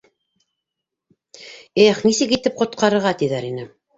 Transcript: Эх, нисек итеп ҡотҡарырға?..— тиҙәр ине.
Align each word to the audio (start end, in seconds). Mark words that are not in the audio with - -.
Эх, 1.83 2.01
нисек 2.09 2.35
итеп 2.39 2.57
ҡотҡарырға?..— 2.63 3.15
тиҙәр 3.23 3.49
ине. 3.53 3.71